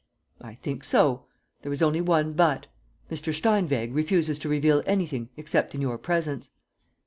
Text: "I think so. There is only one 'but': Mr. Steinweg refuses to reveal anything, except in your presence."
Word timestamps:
"I 0.41 0.55
think 0.55 0.83
so. 0.83 1.25
There 1.61 1.71
is 1.71 1.83
only 1.83 2.01
one 2.01 2.33
'but': 2.33 2.65
Mr. 3.11 3.31
Steinweg 3.31 3.93
refuses 3.93 4.39
to 4.39 4.49
reveal 4.49 4.81
anything, 4.87 5.29
except 5.37 5.75
in 5.75 5.81
your 5.81 5.99
presence." 5.99 6.49